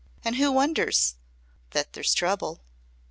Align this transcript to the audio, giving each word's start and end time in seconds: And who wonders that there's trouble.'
And 0.23 0.37
who 0.37 0.51
wonders 0.51 1.13
that 1.73 1.93
there's 1.93 2.15
trouble.' 2.15 2.63